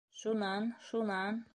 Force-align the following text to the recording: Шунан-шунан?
Шунан-шунан? 0.19 1.33